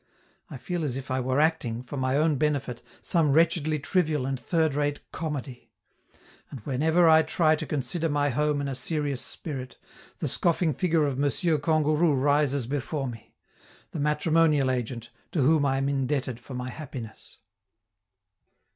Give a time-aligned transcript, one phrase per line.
[0.49, 4.39] I feel as if I were acting, for my own benefit, some wretchedly trivial and
[4.39, 5.69] third rate comedy;
[6.49, 9.77] and whenever I try to consider my home in a serious spirit,
[10.17, 11.29] the scoffing figure of M.
[11.29, 13.35] Kangourou rises before me
[13.91, 17.37] the matrimonial agent, to whom I am indebted for my happiness.